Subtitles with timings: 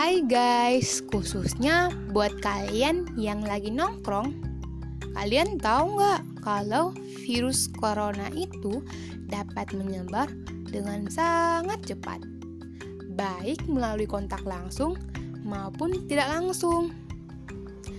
[0.00, 4.32] Hai guys, khususnya buat kalian yang lagi nongkrong.
[5.12, 6.96] Kalian tahu nggak kalau
[7.28, 8.80] virus corona itu
[9.28, 10.24] dapat menyebar
[10.72, 12.16] dengan sangat cepat?
[13.12, 14.96] Baik melalui kontak langsung
[15.44, 16.96] maupun tidak langsung.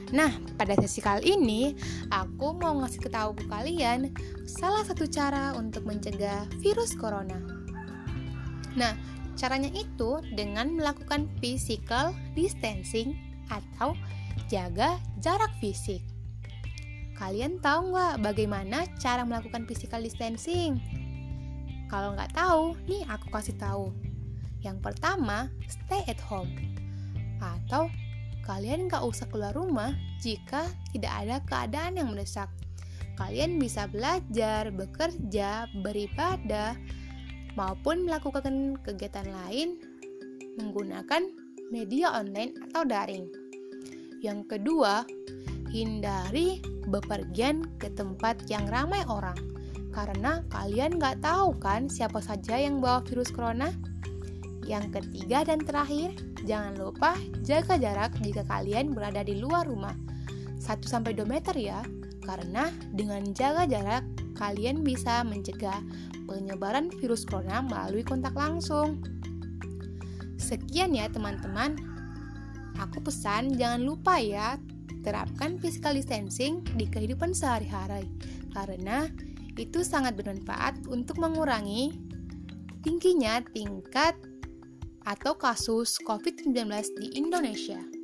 [0.10, 1.78] Nah, pada sesi kali ini
[2.10, 4.10] aku mau ngasih ketahu ke kalian
[4.50, 7.38] salah satu cara untuk mencegah virus corona.
[8.74, 13.18] Nah, Caranya itu dengan melakukan physical distancing
[13.50, 13.98] atau
[14.46, 16.06] jaga jarak fisik.
[17.18, 20.78] Kalian tahu nggak bagaimana cara melakukan physical distancing?
[21.90, 23.90] Kalau nggak tahu, nih aku kasih tahu.
[24.62, 26.54] Yang pertama, stay at home.
[27.42, 27.90] Atau
[28.46, 29.90] kalian nggak usah keluar rumah
[30.22, 32.50] jika tidak ada keadaan yang mendesak.
[33.18, 36.78] Kalian bisa belajar, bekerja, beribadah,
[37.56, 39.80] maupun melakukan kegiatan lain
[40.60, 41.32] menggunakan
[41.72, 43.26] media online atau daring.
[44.20, 45.08] Yang kedua,
[45.72, 46.60] hindari
[46.92, 49.52] bepergian ke tempat yang ramai orang
[49.92, 53.72] karena kalian nggak tahu kan siapa saja yang bawa virus corona.
[54.64, 56.16] Yang ketiga dan terakhir,
[56.48, 59.94] jangan lupa jaga jarak jika kalian berada di luar rumah.
[60.64, 61.82] 1-2 meter ya,
[62.24, 64.06] karena dengan jaga jarak
[64.38, 65.82] kalian bisa mencegah
[66.26, 69.02] penyebaran virus corona melalui kontak langsung.
[70.40, 71.78] Sekian ya teman-teman.
[72.80, 74.58] Aku pesan jangan lupa ya
[75.06, 78.10] terapkan physical distancing di kehidupan sehari-hari
[78.54, 79.10] karena
[79.58, 81.94] itu sangat bermanfaat untuk mengurangi
[82.82, 84.18] tingginya tingkat
[85.06, 86.58] atau kasus COVID-19
[86.98, 88.01] di Indonesia.